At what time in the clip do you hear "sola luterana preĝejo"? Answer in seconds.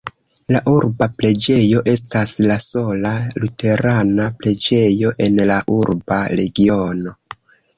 2.65-5.13